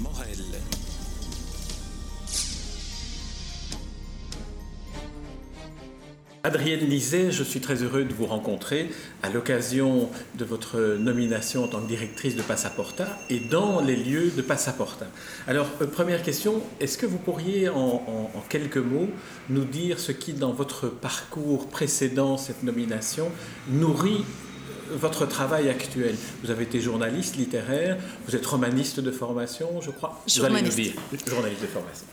[0.00, 0.38] Morel.
[6.44, 8.90] Adrienne Lisée, je suis très heureux de vous rencontrer
[9.24, 14.30] à l'occasion de votre nomination en tant que directrice de Passaporta et dans les lieux
[14.30, 15.06] de Passaporta.
[15.48, 19.08] Alors, euh, première question, est-ce que vous pourriez en, en, quelques mots
[19.50, 23.32] nous dire ce qui, dans votre parcours précédent cette nomination,
[23.68, 24.24] nourrit
[24.92, 30.22] votre travail actuel Vous avez été journaliste littéraire, vous êtes romaniste de formation, je crois.
[30.26, 30.38] Journaliste.
[30.38, 32.06] Vous allez nous dire, journaliste de formation.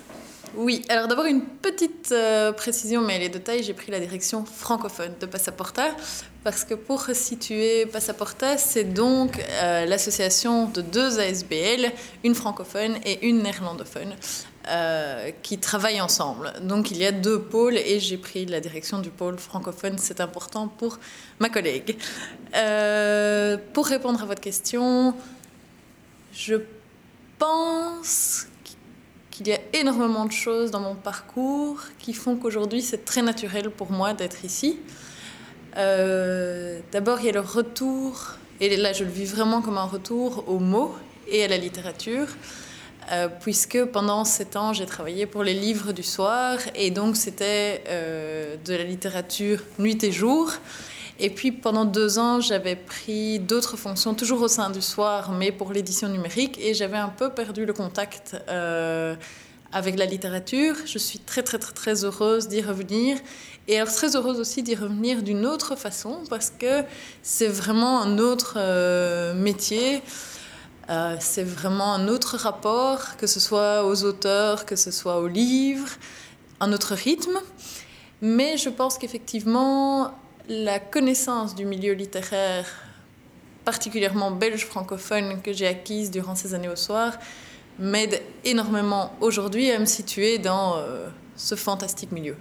[0.58, 4.00] Oui, alors d'abord une petite euh, précision, mais elle est de taille, j'ai pris la
[4.00, 5.94] direction francophone de Passaporta,
[6.46, 11.92] parce que pour situer Passaporta, c'est donc euh, l'association de deux ASBL,
[12.24, 14.16] une francophone et une néerlandophone,
[14.68, 16.54] euh, qui travaillent ensemble.
[16.62, 20.22] Donc il y a deux pôles et j'ai pris la direction du pôle francophone, c'est
[20.22, 20.98] important pour
[21.40, 21.98] ma collègue.
[22.56, 25.14] Euh, pour répondre à votre question,
[26.34, 26.56] je
[27.38, 28.48] pense
[29.30, 33.70] qu'il y a énormément de choses dans mon parcours qui font qu'aujourd'hui c'est très naturel
[33.70, 34.80] pour moi d'être ici.
[35.78, 39.86] Euh, D'abord, il y a le retour, et là je le vis vraiment comme un
[39.86, 40.96] retour aux mots
[41.28, 42.28] et à la littérature,
[43.12, 47.84] euh, puisque pendant sept ans j'ai travaillé pour les livres du soir, et donc c'était
[47.88, 50.52] euh, de la littérature nuit et jour.
[51.20, 55.52] Et puis pendant deux ans, j'avais pris d'autres fonctions, toujours au sein du soir, mais
[55.52, 59.16] pour l'édition numérique, et j'avais un peu perdu le contact euh,
[59.72, 60.76] avec la littérature.
[60.86, 63.18] Je suis très très très très heureuse d'y revenir,
[63.68, 66.84] et très heureuse aussi d'y revenir d'une autre façon, parce que
[67.22, 68.58] c'est vraiment un autre
[69.36, 70.02] métier.
[70.90, 75.28] Euh, c'est vraiment un autre rapport, que ce soit aux auteurs, que ce soit aux
[75.28, 75.90] livres,
[76.60, 77.40] un autre rythme.
[78.22, 80.14] Mais je pense qu'effectivement,
[80.48, 82.66] la connaissance du milieu littéraire,
[83.66, 87.14] particulièrement belge francophone, que j'ai acquise durant ces années au soir,
[87.80, 92.36] m'aide énormément aujourd'hui à me situer dans euh, ce fantastique milieu.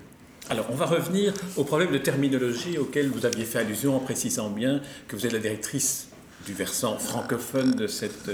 [0.50, 4.50] Alors, on va revenir au problème de terminologie auquel vous aviez fait allusion en précisant
[4.50, 6.08] bien que vous êtes la directrice
[6.46, 8.28] du versant francophone de cette,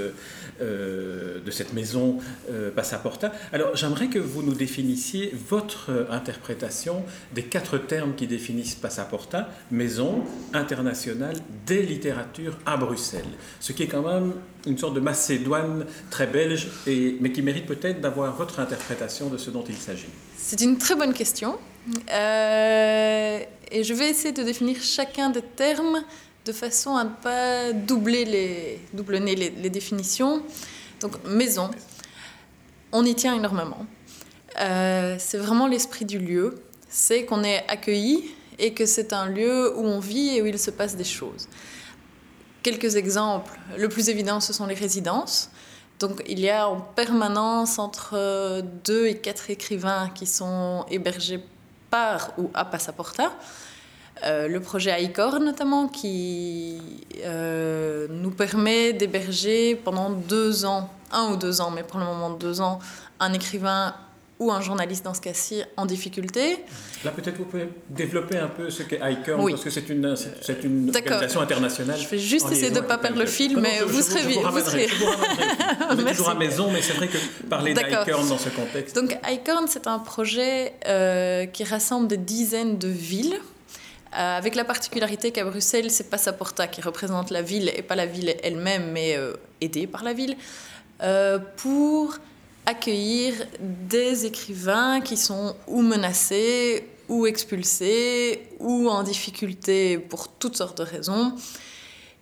[0.60, 2.18] euh, de cette maison
[2.50, 3.32] euh, Passaporta.
[3.52, 10.24] Alors j'aimerais que vous nous définissiez votre interprétation des quatre termes qui définissent Passaporta, maison
[10.52, 13.24] internationale des littératures à Bruxelles,
[13.60, 14.32] ce qui est quand même
[14.66, 19.38] une sorte de Macédoine très belge, et, mais qui mérite peut-être d'avoir votre interprétation de
[19.38, 20.08] ce dont il s'agit.
[20.36, 21.58] C'est une très bonne question.
[22.12, 23.40] Euh,
[23.70, 26.04] et je vais essayer de définir chacun des termes
[26.44, 30.42] de façon à ne pas doubler les, les, définitions.
[31.00, 31.70] Donc, maison,
[32.92, 33.86] on y tient énormément.
[34.58, 36.62] Euh, c'est vraiment l'esprit du lieu.
[36.88, 40.58] C'est qu'on est accueilli et que c'est un lieu où on vit et où il
[40.58, 41.48] se passe des choses.
[42.62, 43.58] Quelques exemples.
[43.78, 45.50] Le plus évident, ce sont les résidences.
[45.98, 51.44] Donc, il y a en permanence entre deux et quatre écrivains qui sont hébergés
[51.90, 53.32] par ou à Passaporta.
[54.24, 56.78] Euh, le projet ICOR notamment qui
[57.24, 62.30] euh, nous permet d'héberger pendant deux ans, un ou deux ans, mais pour le moment
[62.30, 62.80] deux ans,
[63.18, 63.94] un écrivain
[64.38, 66.64] ou un journaliste dans ce cas-ci en difficulté.
[67.04, 69.52] Là, peut-être vous pouvez développer un peu ce qu'est ICOR, oui.
[69.52, 71.98] parce que c'est une, c'est une organisation internationale.
[72.00, 74.22] Je vais juste essayer de ne pas perdre le fil, mais je, vous, je, serez
[74.22, 74.86] vous, vous serez.
[74.86, 78.94] Vous êtes toujours à maison, mais c'est vrai que parler d'ICORN dans ce contexte.
[78.96, 83.36] Donc ICORN, c'est un projet euh, qui rassemble des dizaines de villes
[84.12, 88.06] euh, avec la particularité qu'à Bruxelles, c'est Passaporta qui représente la ville et pas la
[88.06, 90.36] ville elle-même, mais euh, aidée par la ville,
[91.02, 92.16] euh, pour
[92.66, 100.78] accueillir des écrivains qui sont ou menacés, ou expulsés, ou en difficulté pour toutes sortes
[100.78, 101.32] de raisons.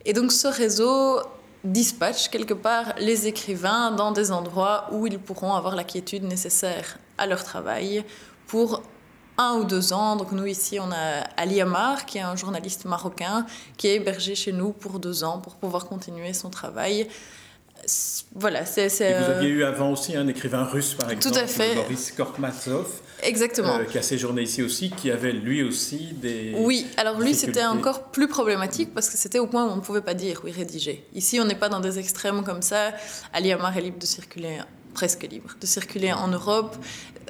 [0.04, 1.20] Et donc ce réseau
[1.64, 6.98] dispatche quelque part les écrivains dans des endroits où ils pourront avoir la quiétude nécessaire
[7.16, 8.04] à leur travail
[8.46, 8.82] pour
[9.38, 10.16] un ou deux ans.
[10.16, 14.34] Donc nous ici, on a Ali Amar, qui est un journaliste marocain, qui est hébergé
[14.34, 17.08] chez nous pour deux ans pour pouvoir continuer son travail.
[18.34, 18.88] Voilà, c'est...
[18.88, 21.74] Vous aviez eu avant aussi un écrivain russe, par exemple, Tout à fait.
[21.76, 22.86] Boris Korkmazov.
[23.22, 23.78] Exactement.
[23.78, 26.54] Euh, qui a séjourné ici aussi, qui avait lui aussi des.
[26.56, 29.80] Oui, alors lui c'était encore plus problématique parce que c'était au point où on ne
[29.80, 31.04] pouvait pas dire, oui, rédiger.
[31.14, 32.92] Ici on n'est pas dans des extrêmes comme ça.
[33.32, 34.58] Ali Amar est libre de circuler
[34.98, 36.74] presque libre de circuler en Europe.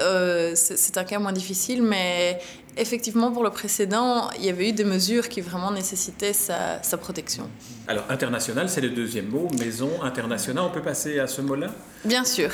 [0.00, 2.40] Euh, c'est un cas moins difficile, mais
[2.78, 6.96] effectivement, pour le précédent, il y avait eu des mesures qui vraiment nécessitaient sa, sa
[6.96, 7.44] protection.
[7.86, 10.64] Alors, international, c'est le deuxième mot, maison internationale.
[10.70, 11.68] On peut passer à ce mot-là?
[12.06, 12.50] Bien sûr.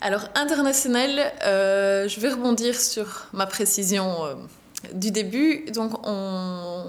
[0.00, 1.10] Alors, international,
[1.44, 4.34] euh, je vais rebondir sur ma précision euh,
[4.94, 5.66] du début.
[5.78, 6.86] Donc, on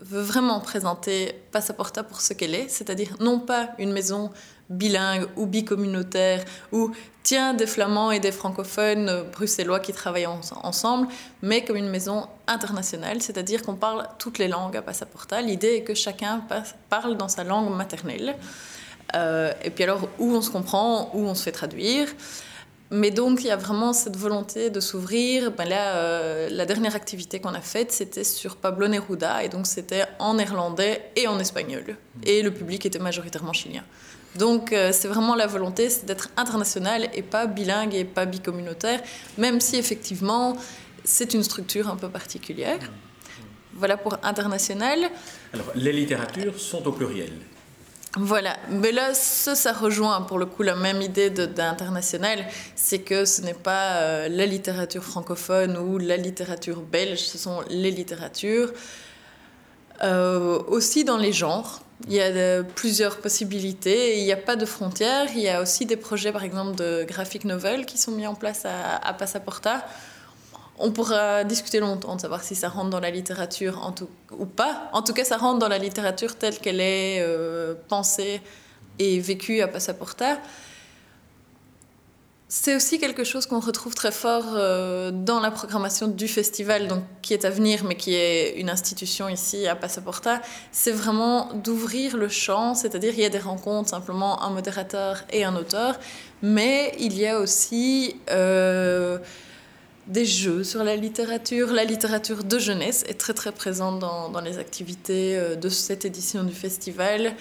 [0.00, 4.30] veut vraiment présenter Passaporta pour ce qu'elle est, c'est-à-dire non pas une maison
[4.70, 6.92] bilingue ou bicommunautaire où
[7.22, 11.08] tiens des flamands et des francophones bruxellois qui travaillent ensemble,
[11.42, 15.40] mais comme une maison internationale, c'est-à-dire qu'on parle toutes les langues à Passaporta.
[15.40, 16.42] L'idée est que chacun
[16.88, 18.36] parle dans sa langue maternelle.
[19.14, 22.08] Euh, et puis alors, où on se comprend, où on se fait traduire.
[22.90, 25.52] Mais donc, il y a vraiment cette volonté de s'ouvrir.
[25.52, 29.66] Ben là, euh, la dernière activité qu'on a faite, c'était sur Pablo Neruda, et donc
[29.66, 31.96] c'était en néerlandais et en espagnol.
[32.24, 33.84] Et le public était majoritairement chilien.
[34.38, 39.00] Donc, euh, c'est vraiment la volonté, c'est d'être international et pas bilingue et pas bicommunautaire,
[39.36, 40.56] même si effectivement,
[41.04, 42.78] c'est une structure un peu particulière.
[43.74, 44.98] Voilà pour international.
[45.52, 47.32] Alors, les littératures sont au pluriel.
[48.16, 53.24] Voilà, mais là, ça, ça rejoint pour le coup la même idée d'international, c'est que
[53.24, 58.72] ce n'est pas euh, la littérature francophone ou la littérature belge, ce sont les littératures.
[60.02, 64.64] Euh, aussi dans les genres, il y a plusieurs possibilités, il n'y a pas de
[64.64, 68.26] frontières, il y a aussi des projets par exemple de graphic novel qui sont mis
[68.26, 69.84] en place à, à Passaporta
[70.78, 74.46] on pourra discuter longtemps de savoir si ça rentre dans la littérature en tout, ou
[74.46, 74.88] pas.
[74.92, 78.40] En tout cas, ça rentre dans la littérature telle qu'elle est euh, pensée
[78.98, 80.38] et vécue à Passaporta.
[82.50, 87.02] C'est aussi quelque chose qu'on retrouve très fort euh, dans la programmation du festival, donc,
[87.20, 90.40] qui est à venir, mais qui est une institution ici à Passaporta.
[90.72, 95.44] C'est vraiment d'ouvrir le champ, c'est-à-dire il y a des rencontres, simplement un modérateur et
[95.44, 95.98] un auteur,
[96.42, 98.16] mais il y a aussi...
[98.30, 99.18] Euh,
[100.06, 101.70] des jeux sur la littérature.
[101.70, 106.06] La littérature de jeunesse est très très présente dans, dans les activités euh, de cette
[106.06, 107.34] édition du festival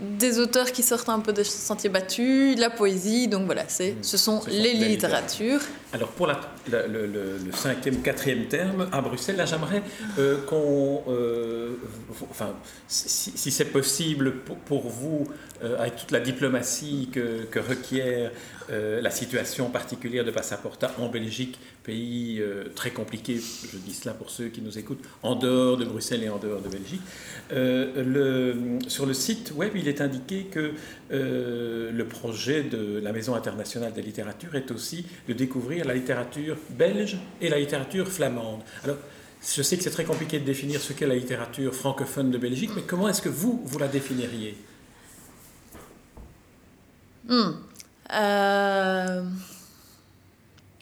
[0.00, 4.16] des auteurs qui sortent un peu des sentiers battus, la poésie, donc voilà, c'est, ce
[4.16, 5.60] sont les littératures.
[5.90, 6.38] Alors pour la,
[6.70, 9.82] le, cinquième, quatrième terme, à Bruxelles, là j'aimerais
[10.18, 11.76] euh, qu'on, euh,
[12.30, 12.54] enfin,
[12.88, 14.34] si, c'est possible
[14.66, 15.26] pour, vous,
[15.62, 18.32] euh, avec toute la diplomatie que, requiert
[18.70, 22.42] la situation particulière de Passaporta en Belgique, pays
[22.74, 26.28] très compliqué, je dis cela pour ceux qui nous écoutent, en dehors de Bruxelles et
[26.28, 27.00] en dehors de Belgique,
[27.50, 30.74] le, sur le site web, il est indiqué que
[31.10, 36.56] euh, le projet de la Maison internationale de littérature est aussi de découvrir la littérature
[36.70, 38.60] belge et la littérature flamande.
[38.84, 38.96] Alors,
[39.42, 42.70] je sais que c'est très compliqué de définir ce qu'est la littérature francophone de Belgique,
[42.74, 44.56] mais comment est-ce que vous, vous la définiriez?
[47.28, 47.50] Hmm.
[48.14, 49.22] euh,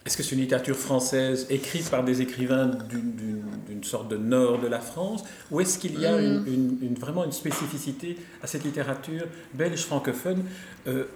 [0.07, 4.69] est-ce que c'est une littérature française écrite par des écrivains d'une sorte de nord de
[4.69, 5.25] la France?
[5.51, 6.95] Ou est-ce qu'il y a une, mm.
[6.95, 10.45] vraiment une spécificité à cette littérature belge francophone
[10.87, 11.07] euh,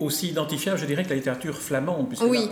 [0.00, 2.08] aussi identifiable, je dirais, que la littérature flamande?
[2.08, 2.48] Puisque oui.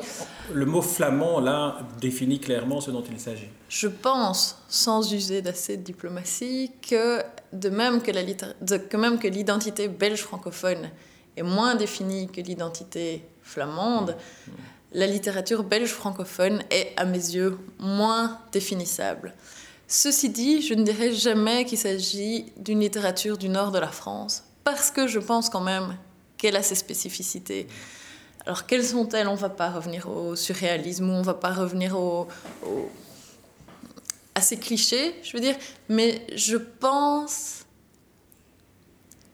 [0.55, 3.49] le mot flamand, là, définit clairement ce dont il s'agit.
[3.69, 7.23] Je pense, sans user d'assez de diplomatie, que
[7.53, 10.91] de même que, la que même que l'identité belge francophone
[11.37, 14.15] est moins définie que l'identité flamande,
[14.47, 14.53] mm
[14.93, 19.35] la littérature belge francophone est, à mes yeux, moins définissable.
[19.87, 24.45] Ceci dit, je ne dirais jamais qu'il s'agit d'une littérature du nord de la France,
[24.65, 25.97] parce que je pense quand même
[26.37, 27.67] qu'elle a ses spécificités.
[28.47, 29.29] Alors, quelles sont-elles?
[29.29, 32.29] On ne va pas revenir au surréalisme, on ne va pas revenir au,
[34.35, 35.57] à ces clichés, je veux dire,
[35.89, 37.65] mais je pense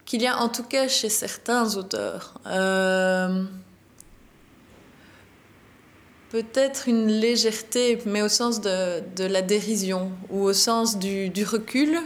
[0.04, 2.34] qu'il y a en tout cas chez certains auteurs...
[2.46, 3.44] Euh,
[6.34, 11.96] peut-être une légèreté, mais au sens de, la dérision ou au sens du, recul,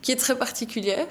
[0.00, 1.06] qui est très particulière.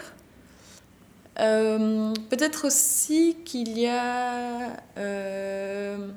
[1.40, 6.08] Euh, peut-être aussi qu'il y a, euh,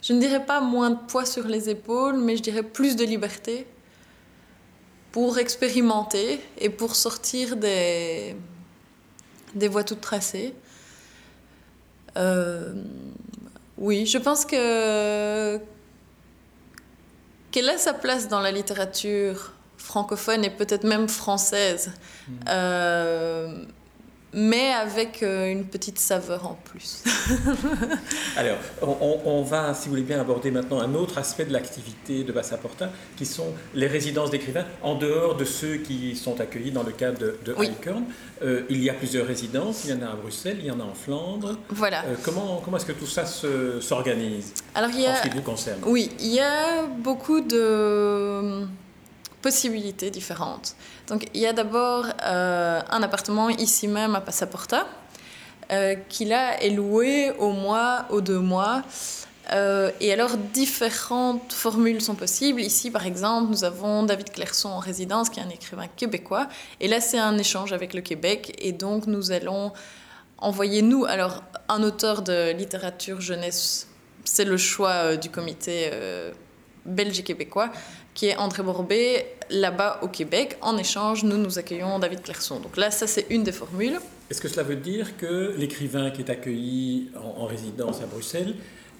[0.00, 3.04] je ne dirais pas moins de poids sur les épaules, mais je dirais plus de
[3.04, 3.66] liberté
[5.12, 8.34] pour expérimenter et pour sortir des,
[9.54, 10.54] des voies toutes tracées.
[12.16, 12.72] Euh,
[13.78, 15.58] oui, je pense que
[17.50, 21.92] qu'elle a sa place dans la littérature francophone et peut-être même française.
[22.28, 22.32] Mm.
[22.48, 23.64] Euh,
[24.32, 27.02] mais avec euh, une petite saveur en plus.
[28.36, 32.32] Alors, on, va, si vous voulez bien, aborder maintenant un autre aspect de l'activité de
[32.32, 36.92] Bassaporta, qui sont les résidences d'écrivains, en dehors de ceux qui sont accueillis dans le
[36.92, 37.54] cadre de, de
[38.42, 40.80] euh, il y a plusieurs résidences, il y en a à Bruxelles, il y en
[40.80, 41.56] a en Flandre.
[41.70, 42.04] Voilà.
[42.04, 45.30] Euh, comment comment est-ce que tout ça s'organise Alors, il y a, en ce qui
[45.30, 45.80] vous concerne?
[45.86, 48.66] Oui, il y a beaucoup de
[49.42, 50.74] possibilités différentes.
[51.06, 54.86] Donc il y a d'abord euh, un appartement ici même à Passaporta,
[55.70, 58.82] euh, qui là est loué au mois, aux deux mois,
[59.50, 62.60] Euh, et alors, différentes formules sont possibles.
[62.60, 66.48] Ici, par exemple, nous avons David Clairson en résidence, qui est un écrivain québécois.
[66.80, 68.54] Et là, c'est un échange avec le Québec.
[68.58, 69.72] Et donc, nous allons
[70.36, 73.88] envoyer, nous, alors, un auteur de littérature jeunesse,
[74.24, 76.32] c'est le choix du comité euh,
[76.84, 77.70] belge et québécois,
[78.18, 80.58] qui est André Borbet, là-bas au Québec.
[80.60, 82.58] En échange, nous, nous accueillons David Clairson.
[82.58, 84.00] Donc là, ça, c'est une des formules.
[84.28, 88.56] Est-ce que cela veut dire que l'écrivain qui est accueilli en résidence à Bruxelles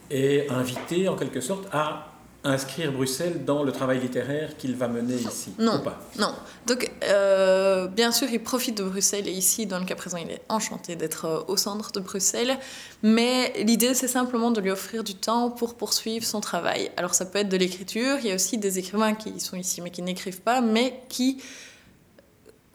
[0.09, 2.13] est invité en quelque sorte à
[2.45, 5.99] inscrire Bruxelles dans le travail littéraire qu'il va mener ici Non, ou pas?
[6.19, 6.33] non.
[6.67, 10.31] Donc, euh, bien sûr, il profite de Bruxelles et ici, dans le cas présent, il
[10.31, 12.57] est enchanté d'être euh, au centre de Bruxelles.
[13.03, 16.91] Mais l'idée, c'est simplement de lui offrir du temps pour poursuivre son travail.
[16.97, 18.19] Alors, ça peut être de l'écriture.
[18.21, 21.43] Il y a aussi des écrivains qui sont ici, mais qui n'écrivent pas, mais qui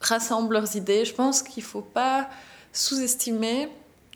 [0.02, 1.06] rassemblent leurs idées.
[1.06, 2.30] Je pense qu'il ne faut pas
[2.74, 3.70] sous-estimer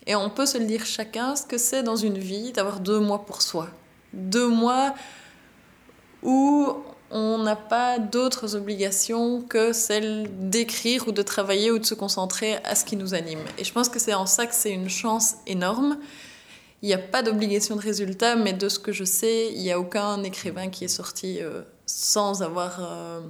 [0.06, 3.00] et on peut se le dire chacun, ce que c'est dans une vie d'avoir deux
[3.00, 3.70] mois pour soi.
[4.14, 4.94] Deux mois
[6.24, 11.94] où on n'a pas d'autres obligations que celles d'écrire ou de travailler ou de se
[11.94, 13.40] concentrer à ce qui nous anime.
[13.58, 15.98] Et je pense que c'est en ça que c'est une chance énorme.
[16.82, 19.72] Il n'y a pas d'obligation de résultat, mais de ce que je sais, il n'y
[19.72, 23.22] a aucun écrivain qui est sorti euh, sans avoir euh,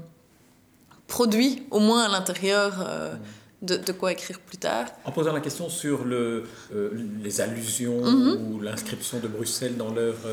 [1.08, 3.14] produit, au moins à l'intérieur, euh,
[3.62, 4.88] de, quoi écrire plus tard.
[5.06, 6.44] En posant la question sur le,
[7.24, 8.54] les allusions mhm.
[8.54, 10.28] ou l'inscription de Bruxelles dans l'œuvre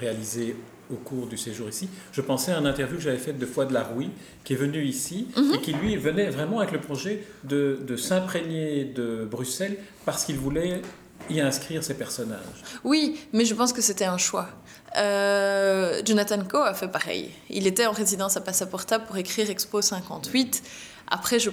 [0.00, 0.56] réalisée
[0.90, 3.64] au cours du séjour ici, je pensais à un interview que j'avais fait de Foi
[3.64, 4.10] de la Rouille,
[4.44, 5.54] qui est venu ici mhm.
[5.54, 10.36] et qui lui venait vraiment avec le projet de, de s'imprégner de Bruxelles parce qu'il
[10.36, 10.82] voulait
[11.30, 12.38] y inscrire ses personnages.
[12.84, 14.48] Oui, mais je pense que c'était un choix.
[14.96, 17.30] Euh, Jonathan Coe a fait pareil.
[17.50, 20.62] Il était en résidence à Passaporta pour écrire Expo 58.
[21.08, 21.50] Après, je,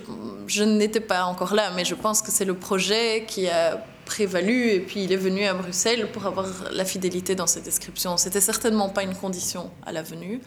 [0.48, 4.70] je n'étais pas encore là, mais je pense que c'est le projet qui a prévalu
[4.70, 8.16] et puis il est venu à Bruxelles pour avoir la fidélité dans ses descriptions.
[8.18, 10.40] C'était certainement pas une condition à la venue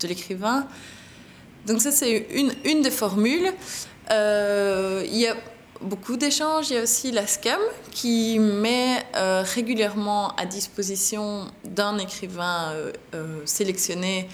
[0.00, 0.66] de l'écrivain.
[1.66, 3.50] Donc ça, c'est une, une des formules.
[4.10, 5.36] Euh, il y a
[5.80, 6.68] beaucoup d'échanges.
[6.68, 13.40] Il y a aussi la SCAM qui met euh, régulièrement à disposition d'un écrivain euh,
[13.46, 14.28] sélectionné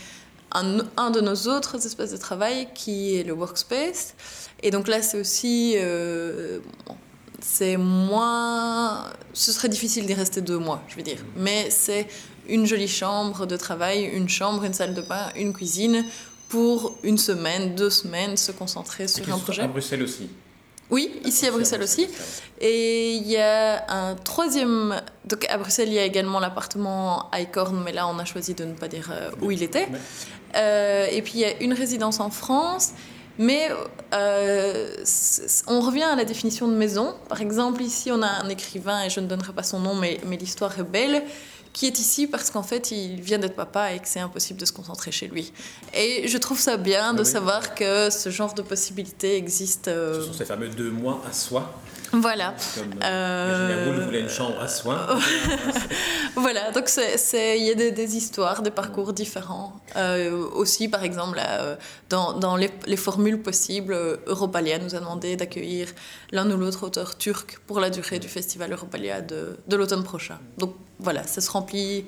[0.50, 4.16] un, de nos autres espaces de travail qui est le workspace.
[4.64, 5.76] Et donc là, c'est aussi.
[7.40, 9.04] C'est moins.
[9.32, 11.18] Ce serait difficile d'y rester deux mois, je veux dire.
[11.36, 12.06] Mais c'est
[12.48, 16.04] une jolie chambre de travail, une chambre, une salle de bain, une cuisine
[16.48, 19.62] pour une semaine, deux semaines, se concentrer sur un projet.
[19.62, 20.28] À Bruxelles aussi.
[20.90, 22.08] Oui, ici à Bruxelles aussi.
[22.60, 25.00] Et il y a un troisième.
[25.24, 28.64] Donc à Bruxelles, il y a également l'appartement Icorn, mais là, on a choisi de
[28.64, 29.88] ne pas dire euh, où il était.
[30.56, 32.92] Euh, et puis il y a une résidence en France.
[33.38, 33.70] Mais
[34.12, 34.94] euh,
[35.66, 37.14] on revient à la définition de maison.
[37.28, 40.20] Par exemple, ici, on a un écrivain, et je ne donnerai pas son nom, mais,
[40.26, 41.22] mais l'histoire est belle,
[41.72, 44.64] qui est ici parce qu'en fait, il vient d'être papa et que c'est impossible de
[44.64, 45.52] se concentrer chez lui.
[45.94, 49.88] Et je trouve ça bien de ah savoir que ce genre de possibilité existe.
[49.88, 51.72] Euh, ce sont ces fameux deux mois à soi.
[52.12, 52.54] Voilà.
[52.74, 53.92] Comme euh...
[53.94, 55.06] vous voulez une chambre à soi.
[56.34, 59.80] voilà, donc il y a des, histoires, des parcours différents.
[59.94, 61.76] Euh, aussi, par exemple, euh,
[62.08, 63.96] dans, dans les, les, formules possibles,
[64.26, 65.88] Europalia nous a demandé d'accueillir
[66.32, 70.40] l'un ou l'autre auteur turc pour la durée du festival Europalia de, de l'automne prochain.
[70.58, 72.04] Donc voilà, ça se remplit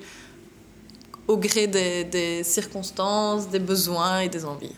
[1.27, 4.75] au gré des, circonstances, des besoins et des envies.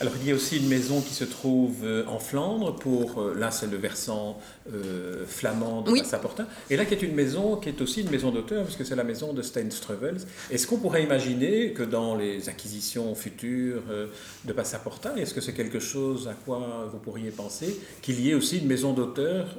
[0.00, 3.34] Alors il y a aussi une maison qui se trouve euh, en Flandre, pour euh,
[3.38, 4.38] là c'est le versant
[4.72, 8.30] euh, flamand de Passaportin, et là qui est une maison qui est aussi une maison
[8.30, 10.18] d'auteur, puisque c'est la maison de Stein Struvels.
[10.50, 13.82] Est-ce qu'on pourrait imaginer que dans les acquisitions futures
[14.44, 18.34] de Passaportin, est-ce que c'est quelque chose à quoi vous pourriez penser, qu'il y ait
[18.34, 19.56] aussi une maison d'auteur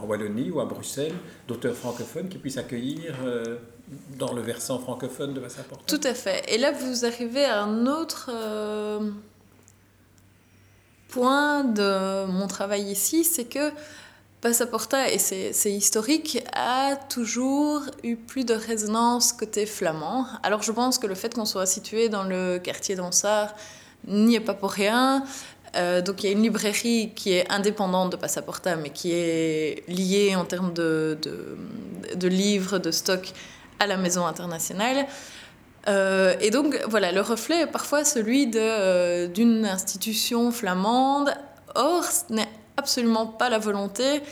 [0.00, 1.14] en Wallonie ou à Bruxelles,
[1.48, 3.16] d'auteurs francophones qui puissent accueillir
[4.18, 5.84] dans le versant francophone de Passaportin?
[5.86, 6.44] Tout à fait.
[6.48, 8.30] Et là vous arrivez à un autre
[11.12, 13.70] point de mon travail ici, c'est que
[14.40, 20.26] Passaporta, et c'est historique, a toujours eu plus de résonance côté flamand.
[20.42, 23.54] Alors je pense que le fait qu'on soit situé dans le quartier d'Ansart
[24.08, 25.22] n'y est pas pour rien.
[25.76, 29.84] Euh, donc il y a une librairie qui est indépendante de Passaporta, mais qui est
[29.86, 31.16] liée en termes de,
[32.16, 33.32] de, livres, de stock
[33.78, 35.06] à la maison internationale.
[35.88, 41.34] Euh, et donc, voilà, le reflet est parfois celui euh, d'une institution flamande.
[41.74, 44.22] Or, ce n'est absolument pas la volonté,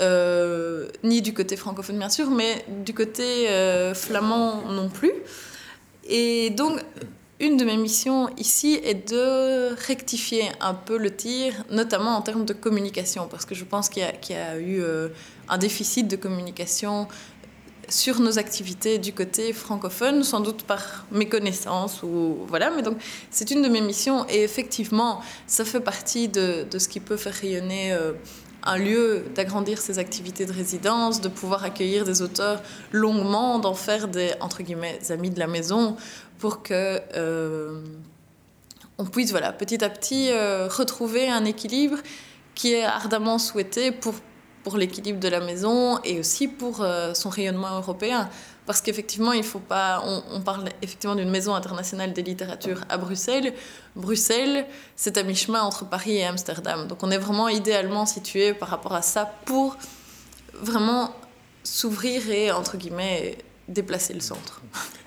[0.00, 3.48] euh, ni du côté francophone bien sûr, mais du côté
[3.94, 5.12] flamand non plus.
[6.08, 6.80] Et donc,
[7.38, 12.44] une de mes missions ici est de rectifier un peu le tir, notamment en termes
[12.44, 14.82] de communication, parce que je pense qu'il y, y, a eu
[15.48, 17.08] un déficit de communication
[17.90, 22.70] sur nos activités du côté francophone, sans doute par méconnaissance ou voilà.
[22.70, 22.96] Mais donc
[23.30, 27.16] c'est une de mes missions et effectivement, ça fait partie de, de ce qui peut
[27.16, 27.92] faire rayonner.
[27.92, 28.12] Euh,
[28.62, 34.06] un lieu d'agrandir ses activités de résidence, de pouvoir accueillir des auteurs longuement, d'en faire
[34.08, 35.96] des entre guillemets amis de la maison,
[36.38, 37.80] pour que euh,
[38.98, 41.96] on puisse voilà petit à petit euh, retrouver un équilibre
[42.54, 44.14] qui est ardemment souhaité pour
[44.62, 48.28] pour l'équilibre de la maison et aussi pour euh, son rayonnement européen.
[48.66, 50.02] Parce qu'effectivement, il faut pas.
[50.04, 53.52] On, parle effectivement d'une maison internationale des littératures à Bruxelles.
[53.96, 56.86] Bruxelles, c'est à mi-chemin entre Paris et Amsterdam.
[56.86, 59.76] Donc on est vraiment idéalement situé par rapport à ça pour
[60.54, 61.12] vraiment
[61.64, 64.60] s'ouvrir et, entre guillemets, déplacer le centre.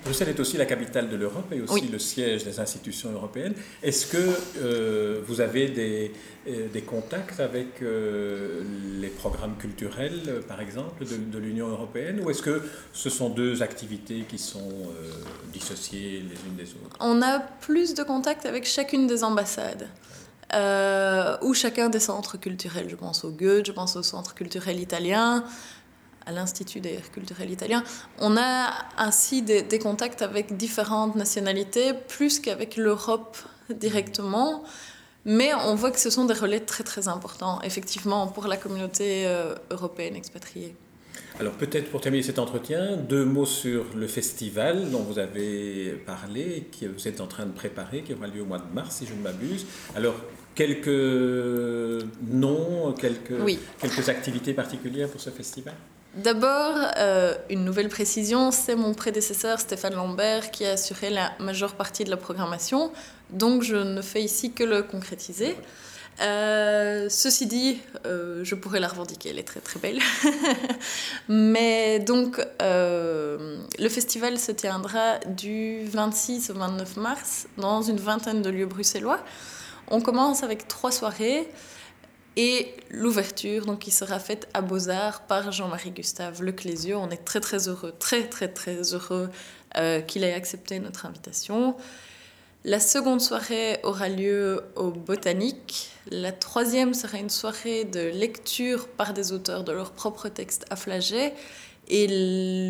[0.04, 3.54] Bruxelles est aussi la capitale de l'Europe et aussi le siège des institutions européennes.
[3.82, 4.18] Est-ce que
[4.58, 6.12] euh, vous avez des,
[6.46, 8.62] euh, des contacts avec euh,
[9.00, 13.62] les programmes culturels, par exemple, de, de l'Union européenne ou est-ce que ce sont deux
[13.62, 14.72] activités qui sont
[15.52, 16.96] dissociées les unes des autres?
[17.00, 19.88] On a plus de contacts avec chacune des ambassades.
[21.42, 22.88] ou chacun des centres culturels.
[22.90, 25.44] Je pense au Goethe, je pense au centre culturel italien,
[26.26, 27.82] à l'Institut d'ailleurs culturel italien,
[28.18, 33.36] on a ainsi des, contacts avec différentes nationalités, plus qu'avec l'Europe
[33.70, 34.64] directement.
[35.26, 39.26] Mais on voit que ce sont des relais très très importants, effectivement, pour la communauté
[39.26, 40.74] euh, européenne expatriée.
[41.40, 46.68] Alors peut-être pour terminer cet entretien, deux mots sur le festival dont vous avez parlé,
[46.78, 49.06] que vous êtes en train de préparer, qui aura lieu au mois de mars, si
[49.06, 49.66] je ne m'abuse.
[49.96, 50.14] Alors
[50.54, 53.34] quelques noms, quelques,
[53.80, 55.74] quelques activités particulières pour ce festival?
[56.16, 61.74] D'abord, euh, une nouvelle précision, c'est mon prédécesseur Stéphane Lambert qui a assuré la majeure
[61.74, 62.92] partie de la programmation,
[63.30, 65.56] donc je ne fais ici que le concrétiser.
[66.20, 69.98] Euh, ceci dit, euh, je pourrais la revendiquer, elle est très très belle.
[71.28, 78.50] Mais donc, le festival se tiendra du 26 au 29 mars dans une vingtaine de
[78.50, 79.18] lieux bruxellois.
[79.88, 81.48] On commence avec trois soirées
[82.36, 86.96] et l'ouverture donc qui sera faite à Beaux-Arts par Jean-Marie Gustave Leclésieux.
[86.96, 89.30] On est très très heureux, très très très heureux
[89.76, 91.76] euh, qu'il ait accepté notre invitation.
[92.64, 95.90] La seconde soirée aura lieu au Botanique.
[96.10, 100.76] La troisième sera une soirée de lecture par des auteurs de leurs propres textes à
[100.76, 101.34] Flagey.
[101.88, 102.06] Et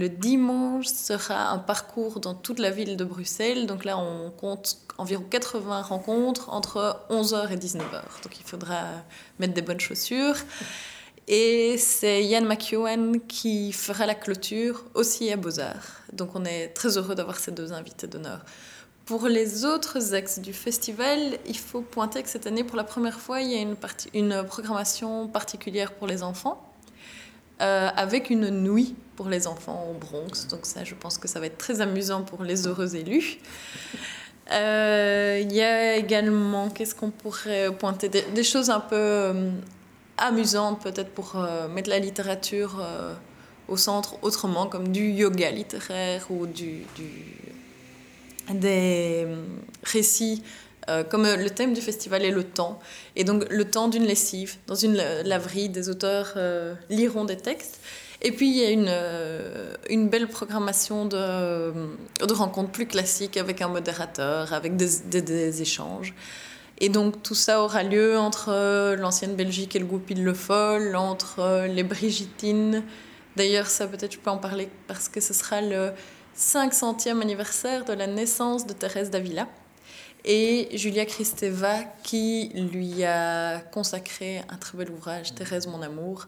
[0.00, 3.66] le dimanche sera un parcours dans toute la ville de Bruxelles.
[3.66, 8.22] Donc là, on compte environ 80 rencontres entre 11h et 19h.
[8.22, 8.82] Donc il faudra
[9.38, 10.36] mettre des bonnes chaussures.
[11.26, 16.02] Et c'est Yann McEwen qui fera la clôture aussi à Beaux-Arts.
[16.12, 18.40] Donc on est très heureux d'avoir ces deux invités d'honneur.
[19.06, 23.20] Pour les autres axes du festival, il faut pointer que cette année, pour la première
[23.20, 23.76] fois, il y a une,
[24.14, 26.73] une programmation particulière pour les enfants.
[27.60, 30.48] Euh, avec une nuit pour les enfants au Bronx.
[30.50, 33.38] Donc ça, je pense que ça va être très amusant pour les heureux élus.
[34.50, 39.50] Euh, il y a également, qu'est-ce qu'on pourrait pointer des, choses un peu euh,
[40.18, 41.36] amusantes peut-être pour
[41.70, 42.84] mettre la littérature
[43.68, 46.82] au centre autrement, comme du yoga littéraire ou du,
[48.52, 49.26] des
[49.84, 50.42] récits
[50.88, 52.78] euh, comme euh, le thème du festival est le temps,
[53.16, 54.94] et donc le temps d'une lessive, dans une
[55.24, 57.80] laverie, des auteurs euh, liront des textes.
[58.22, 61.72] Et puis il y a une, belle programmation de,
[62.26, 66.14] de, rencontres plus classiques avec un modérateur, avec des, des, échanges.
[66.78, 71.66] Et donc tout ça aura lieu entre l'ancienne Belgique et le Goupil Le Foll, entre
[71.66, 72.82] les Brigitines.
[73.36, 75.92] D'ailleurs, ça peut-être je peux en parler parce que ce sera le
[76.38, 79.46] 500e anniversaire de la naissance de Thérèse Davila
[80.24, 86.26] et Julia Kristeva qui lui a consacré un très bel ouvrage, Thérèse mon amour,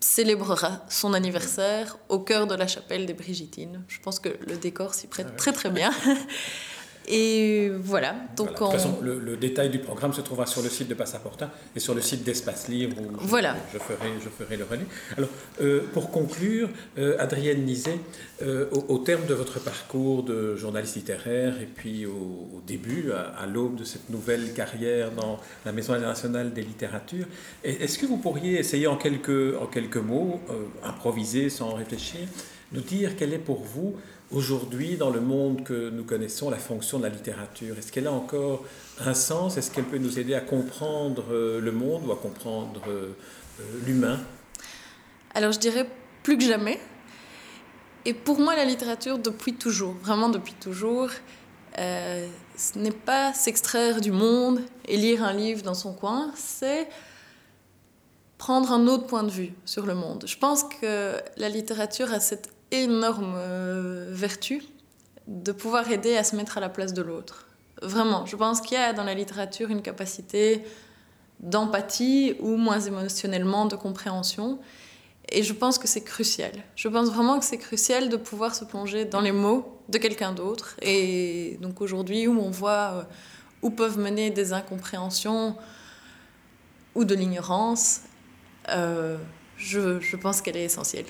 [0.00, 3.82] célébrera son anniversaire au cœur de la chapelle des Brigitines.
[3.88, 5.92] Je pense que le décor s'y prête ah très très bien.
[7.08, 8.14] Et voilà.
[8.36, 11.50] Donc De toute façon, le, détail du programme se trouvera sur le site de Passaporta
[11.74, 13.56] et sur le site d'Espace Libre où voilà.
[13.72, 14.86] je, ferai, je ferai le relais.
[15.16, 15.28] Alors,
[15.60, 17.98] euh, pour conclure, euh, Adrienne Nizet,
[18.42, 23.76] euh, au, terme de votre parcours de journaliste littéraire et puis au, début, à, l'aube
[23.76, 27.26] de cette nouvelle carrière dans la Maison internationale des littératures,
[27.64, 30.40] est-ce que vous pourriez essayer en quelques, en quelques mots,
[30.84, 32.20] improviser sans réfléchir,
[32.72, 33.96] nous dire quelle est pour vous
[34.32, 37.78] aujourd'hui, dans le monde que nous connaissons, la fonction de la littérature?
[37.78, 38.64] Est-ce qu'elle a encore
[39.00, 39.56] un sens?
[39.56, 43.12] Est-ce qu'elle peut nous aider à comprendre euh, le monde ou à comprendre euh,
[43.60, 44.20] euh, l'humain?
[45.34, 45.88] Alors je dirais
[46.22, 46.80] plus que jamais.
[48.04, 51.08] Et pour moi, la littérature, depuis toujours, vraiment depuis toujours,
[51.76, 56.88] ce n'est pas s'extraire du monde et lire un livre dans son coin, c'est
[58.38, 60.24] prendre un autre point de vue sur le monde.
[60.26, 64.62] Je pense que la littérature a cette énorme euh, vertu
[65.28, 67.46] de pouvoir aider à se mettre à la place de l'autre.
[67.80, 70.64] Vraiment, je pense qu'il y a dans la littérature une capacité
[71.40, 74.58] d'empathie ou moins émotionnellement de compréhension.
[75.28, 76.52] Et je pense que c'est crucial.
[76.76, 80.32] Je pense vraiment que c'est crucial de pouvoir se plonger dans les mots de quelqu'un
[80.32, 80.76] d'autre.
[80.82, 83.02] Et donc aujourd'hui, où on voit euh,
[83.62, 85.56] où peuvent mener des incompréhensions
[86.94, 88.00] ou de l'ignorance,
[88.68, 89.16] euh,
[89.56, 91.06] je, je pense qu'elle est essentielle.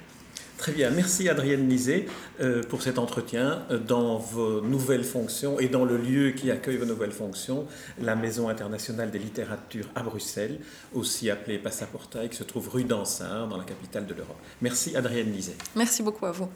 [0.63, 2.07] Très bien, merci Adrienne Nizet
[2.41, 6.77] euh, pour cet entretien euh, dans vos nouvelles fonctions et dans le lieu qui accueille
[6.77, 7.67] vos nouvelles fonctions,
[8.01, 10.61] la Maison internationale des littératures à Bruxelles,
[10.95, 14.39] aussi appelée Passaporta, qui se trouve rue d'Ansart, dans la capitale de l'Europe.
[14.61, 15.57] Merci Adrienne Nizet.
[15.75, 16.49] Merci beaucoup à vous.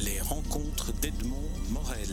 [0.00, 2.08] Les rencontres d'Edmond Morel.